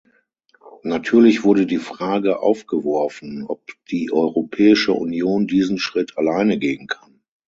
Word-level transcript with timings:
Natürlich 0.81 1.43
wurde 1.43 1.67
die 1.67 1.77
Frage 1.77 2.39
aufgeworfen, 2.39 3.45
ob 3.45 3.63
die 3.91 4.11
Europäische 4.11 4.93
Union 4.93 5.45
diesen 5.45 5.77
Schritt 5.77 6.17
alleine 6.17 6.57
gehen 6.57 6.87
kann. 6.87 7.21